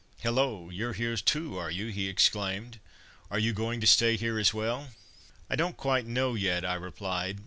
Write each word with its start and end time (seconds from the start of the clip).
"Hullo, 0.23 0.71
you're 0.71 0.93
here 0.93 1.15
too, 1.17 1.59
are 1.59 1.69
you?" 1.69 1.89
he 1.89 2.09
exclaimed. 2.09 2.79
"Are 3.29 3.37
you 3.37 3.53
going 3.53 3.79
to 3.81 3.85
stay 3.85 4.15
here 4.17 4.39
as 4.39 4.51
well?" 4.51 4.89
"I 5.47 5.55
don't 5.55 5.77
quite 5.77 6.07
know 6.07 6.33
yet," 6.33 6.65
I 6.65 6.73
replied. 6.73 7.39